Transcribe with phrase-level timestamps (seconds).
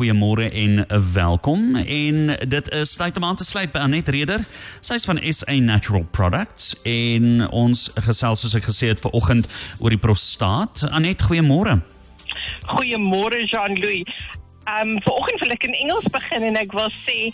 [0.00, 1.76] goeiemôre en welkom.
[1.76, 4.40] En dit is tyd om aan te sluit by Anet Reder.
[4.80, 9.92] Sy is van SA Natural Products en ons gesels soos ek gesê het vanoggend oor
[9.92, 10.86] die prostaat.
[10.96, 11.82] Anet, goeiemôre.
[12.70, 14.08] Goeiemôre Jean-Louis.
[14.78, 17.28] Um vanoggend wil ek in Engels begin en ek wil sê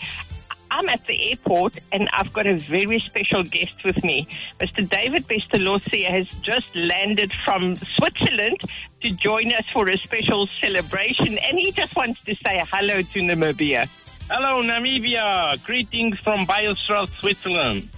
[0.71, 4.27] I'm at the airport and I've got a very special guest with me.
[4.59, 4.87] Mr.
[4.87, 8.61] David Pestalozzi has just landed from Switzerland
[9.01, 13.19] to join us for a special celebration and he just wants to say hello to
[13.21, 13.87] Namibia.
[14.29, 15.63] Hello, Namibia.
[15.65, 17.89] Greetings from Biostraat, Switzerland.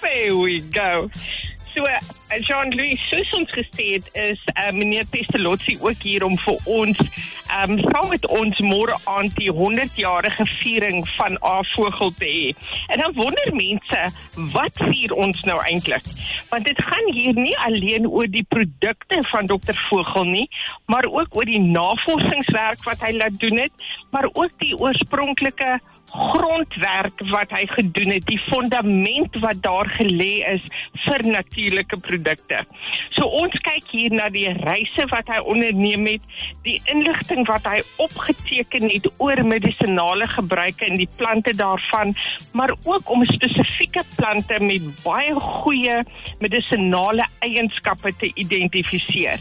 [0.00, 1.08] There we go.
[1.72, 1.98] So, uh,
[2.44, 6.98] Jean-Louis, soos ons gesê het, is uh, meneer Pestalozzi ook hier om vir ons,
[7.56, 12.50] um, saam met ons môre aand die 100-jarige viering van haar vogel te hê.
[12.92, 14.02] En dan wonder mense,
[14.52, 16.12] wat vier ons nou eintlik?
[16.52, 20.44] Want dit gaan hier nie alleen oor die produkte van dokter Vogel nie,
[20.92, 25.78] maar ook oor die navorsingswerk wat hy laat doen het, maar ook die oorspronklike
[26.12, 30.64] grondwerk wat hy gedoen het, die fondament wat daar gelê is
[31.06, 32.62] vir natuurlike produkte.
[33.16, 36.26] So ons kyk hier na die reise wat hy onderneem het,
[36.66, 42.14] die inligting wat hy opgeteken het oor medisonale gebruike en die plante daarvan,
[42.52, 46.02] maar ook om spesifieke plante met baie goeie
[46.44, 49.40] medisonale eienskappe te identifiseer.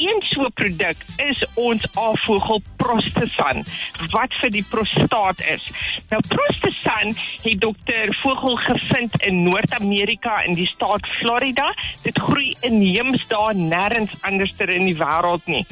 [0.00, 3.64] Een so produk is ons afvogel Prostasan
[4.14, 5.66] wat vir die prostaat is.
[6.08, 7.12] Nou Prostasan
[7.42, 11.68] het dokter Vogel gevind in Noord-Amerika in die staat Florida.
[12.02, 15.66] Dit groei inheems daar nêrens anderster in die wêreld nie.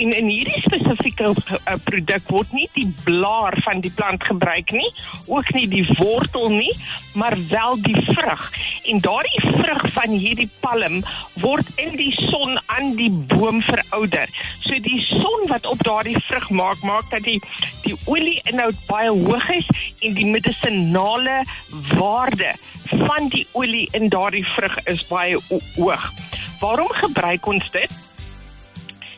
[0.00, 4.88] En in hierdie spesifieke uh, produk word nie die blaar van die plant gebruik nie,
[5.28, 6.72] ook nie die wortel nie,
[7.12, 8.48] maar wel die vrug.
[8.84, 11.00] En daardie vrug van hierdie palm
[11.40, 14.28] word in die son aan die boom verouder.
[14.60, 17.40] So die son wat op daardie vrug maak, maak dat die
[17.84, 19.68] die olieinhoud baie hoog is
[20.00, 21.42] en die medisinale
[21.94, 22.54] waarde
[22.92, 25.40] van die olie in daardie vrug is baie
[25.76, 26.10] hoog.
[26.60, 28.13] Waarom gebruik ons dit?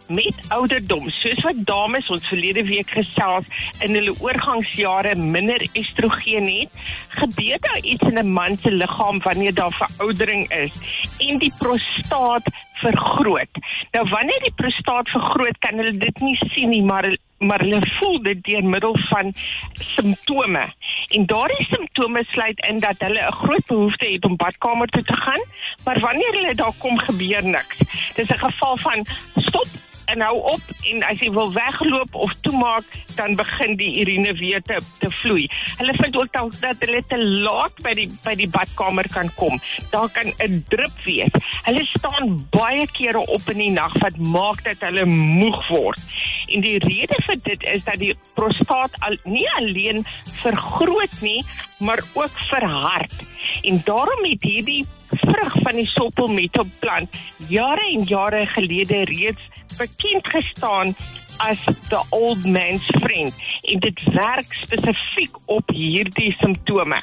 [0.08, 3.48] Met ouderdom, soos wat dames ons verlede week gesels
[3.82, 6.84] in hulle oorgangsjare minder estrogen het,
[7.18, 10.72] gebeur daar iets in 'n man se liggaam wanneer daar veroudering is
[11.18, 13.50] en die prostaat vergroot.
[13.92, 18.22] Nou wanneer die prostaat vergroot, kan hulle dit nie sien nie, maar maar hulle voel
[18.22, 19.32] dit deur middel van
[19.72, 20.72] simptome.
[21.08, 25.16] En daardie simptome sluit in dat hulle 'n groot behoefte het om badkamer toe te
[25.16, 25.42] gaan,
[25.84, 27.76] maar wanneer hulle daar kom gebeur niks.
[28.14, 29.66] Dis 'n geval van stop
[30.06, 32.84] en hou op en as jy wil wegloop of toemaak
[33.16, 35.46] dan begin die urine weer te te vloei.
[35.78, 39.60] Hulle vind ook dat, dat hulle te laat by die by die badkamer kan kom.
[39.90, 41.32] Daar kan 'n drup wees.
[41.68, 46.00] Hulle staan baie kere op in die nag wat maak dat hulle moeg word.
[46.46, 50.04] En die rede vir dit is dat die prostaat al nie alleen
[50.42, 51.44] vergroot nie,
[51.78, 53.14] maar ook verhard.
[53.62, 54.84] En daarom het hierdie
[55.20, 60.94] vrug van die soppelmetoplant jare en jare gelede reeds bekend gestaan
[61.40, 66.98] as the old man's friend en dit werk spesifiek op hierdie simptome.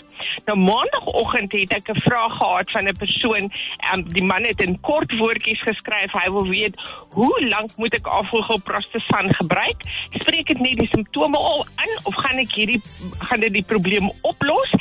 [0.48, 3.52] Nou maandagooggend het ek 'n vraag gehad van 'n persoon,
[3.94, 6.76] um, die man het in kort woordjies geskryf, hy wil weet
[7.10, 9.80] hoe lank moet ek afvoergelprostasan gebruik?
[10.10, 12.82] Spreek dit net die simptome al aan of gaan ek hierdie
[13.20, 14.72] gaan dit die probleem oplos?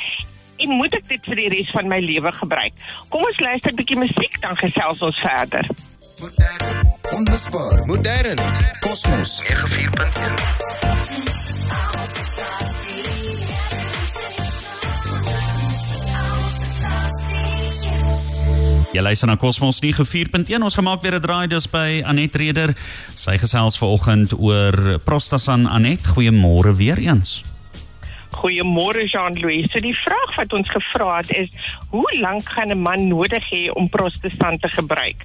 [0.62, 2.73] En moet ek dit vir die res van my lewe gebruik?
[3.11, 5.67] Kom ons luister 'n bietjie musiek dan gesels ons verder.
[6.23, 8.39] Modern, onbespaar, modern,
[8.81, 10.72] kosmos 94.1
[18.93, 20.61] Jy luister na Cosmos 94.1.
[20.62, 22.77] Ons gemaak weer 'n draai dus by Anet Reder.
[23.15, 26.06] Sy gesels vanoggend oor Prostasan Anet.
[26.06, 27.52] Goeiemôre weer eens.
[28.32, 29.69] Goeiemôre Jean-Louis.
[29.70, 31.48] So die vraag wat ons gevra het is,
[31.91, 35.25] hoe lank gaan 'n man nodig hê om Prostasan te gebruik?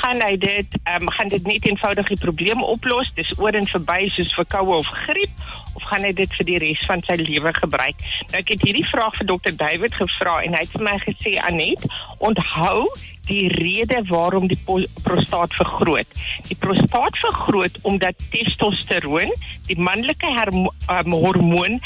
[0.00, 4.08] Gaan hy dit, um, gaan dit net eenvoudig die probleem oplos, dis oor en verby
[4.08, 5.34] soos verkoue of griep,
[5.74, 7.96] of gaan hy dit vir die res van sy lewe gebruik?
[8.30, 11.38] Nou ek het hierdie vraag vir dokter David gevra en hy het vir my gesê
[11.38, 11.82] Anet,
[12.18, 12.88] onthou
[13.26, 14.58] die rede waarom die
[15.02, 16.06] prostaat vergroot.
[16.48, 19.32] Die prostaat vergroot omdat testosteroon,
[19.66, 20.30] die manlike
[20.90, 21.80] um, hormoon,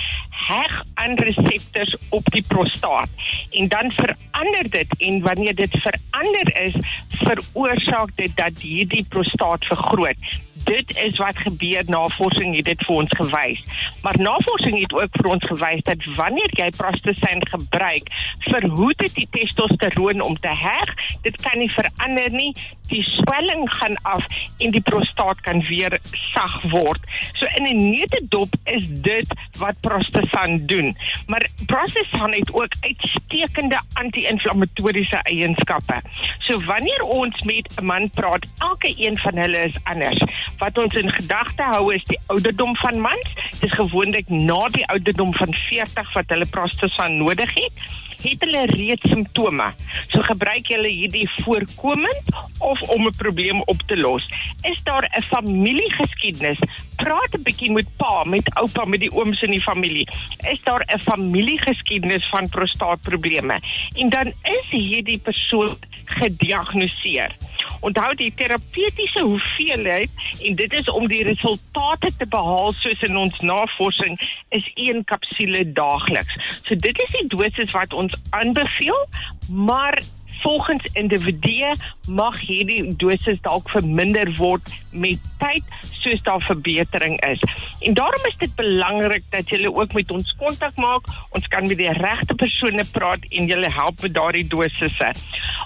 [0.46, 3.08] heg aan reseptors op die prostaat
[3.50, 6.76] en dan verander dit en wanneer dit verander is
[7.20, 10.30] veroorsaak dit dat hierdie prostaat vergroot
[10.64, 13.60] dit is wat gebeur navorsing het dit vir ons gewys.
[14.02, 18.10] Maar navorsing het ook vir ons gewys dat wanneer jy prostasin gebruik
[18.48, 20.94] verhoed dit die testosteroon om te heg.
[21.22, 22.52] Dit kan nie verander nie.
[22.90, 24.26] Die swelling gaan af
[24.58, 27.02] en die prostaat kan weer sag word.
[27.38, 29.28] So in 'n neutedop is dit
[29.58, 30.96] wat prostasin doen.
[31.26, 36.00] Maar prostasin het ook uitstekende anti-inflammatoriese eienskappe.
[36.38, 40.18] So wanneer ons met 'n man praat elke een van hulle is anders
[40.58, 43.34] wat ons in gedagte hou is die ouderdom van mans.
[43.60, 47.84] Dit is gewoonlik na die ouderdom van 40 wat hulle prostasan nodig het.
[48.20, 49.70] Het hulle reeds simptome?
[50.12, 54.28] So gebruik hulle hierdie voorkomend of om 'n probleem op te los.
[54.62, 56.58] Is daar 'n familiegeskiedenis?
[56.96, 60.08] Praat 'n bietjie met pa, met oupa, met die ooms in die familie.
[60.50, 63.60] Is daar 'n familiegeskiedenis van prostaatprobleme?
[63.94, 67.36] En dan is hierdie persoon gediagnoseer.
[67.80, 70.10] Onthou die terapeutiese hoeveelheid
[70.44, 74.18] en dit is om die resultate te behaal soos in ons navorsing
[74.48, 76.36] is een kapsule daagliks.
[76.62, 79.06] So dit is die dosis wat ons aanbeveel,
[79.48, 79.98] maar
[80.40, 81.72] volgens individue
[82.08, 85.64] mag hierdie dosis dalk verminder word met tyd
[86.00, 87.42] soos daar verbetering is.
[87.80, 91.06] En daarom is dit belangrik dat jy ook met ons kontak maak.
[91.36, 95.12] Ons kan met die regte persone praat en julle help met daardie dosisse.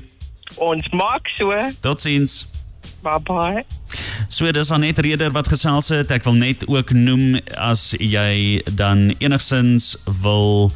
[0.56, 1.54] Ons maak so.
[1.80, 2.46] Totsiens.
[3.02, 3.66] Bye bye.
[4.34, 6.10] So dis Anet Reder wat gesels het.
[6.10, 9.92] Ek wil net ook noem as jy dan enigsins
[10.24, 10.72] wil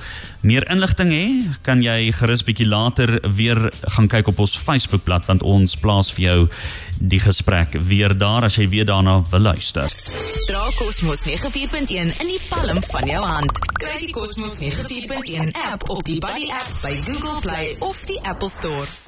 [0.45, 1.24] meer inligting hê,
[1.65, 3.57] kan jy gerus bietjie later weer
[3.95, 6.38] gaan kyk op ons Facebookblad want ons plaas vir jou
[7.01, 9.89] die gesprek weer daar as jy weer daarna wil luister.
[10.45, 13.65] Dra Cosmos 94.1 in die palm van jou hand.
[13.81, 18.54] Kry die Cosmos 94.1 app op die Buddy app by Google Play of die Apple
[18.54, 19.06] Store.